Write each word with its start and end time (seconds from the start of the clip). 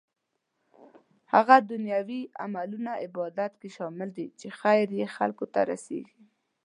هغه 1.33 1.55
دنيوي 1.71 2.21
عملونه 2.43 2.91
هم 2.95 2.99
عبادت 3.01 3.51
کې 3.61 3.69
شامل 3.77 4.09
دي 4.17 4.27
چې 4.39 4.47
خير 4.59 4.87
يې 4.99 5.07
خلکو 5.17 5.45
ته 5.53 5.59
رسيږي 5.71 6.21